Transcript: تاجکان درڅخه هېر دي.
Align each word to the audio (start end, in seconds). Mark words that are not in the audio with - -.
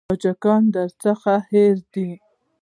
تاجکان 0.09 0.61
درڅخه 0.73 1.35
هېر 1.51 1.77
دي. 1.93 2.09